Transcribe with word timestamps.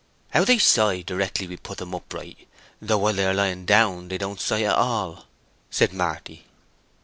"How 0.31 0.43
they 0.45 0.57
sigh 0.57 1.03
directly 1.03 1.45
we 1.47 1.57
put 1.57 1.79
'em 1.79 1.93
upright, 1.93 2.47
though 2.81 2.97
while 2.97 3.13
they 3.13 3.27
are 3.27 3.35
lying 3.35 3.65
down 3.67 4.07
they 4.07 4.17
don't 4.17 4.41
sigh 4.41 4.63
at 4.63 4.73
all," 4.73 5.25
said 5.69 5.93
Marty. 5.93 6.43